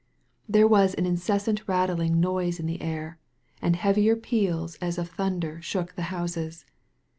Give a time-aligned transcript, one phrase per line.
[0.49, 3.19] There was an incessant rattling noise in the air,
[3.61, 6.65] and heavier peals as of thunder shook the houses.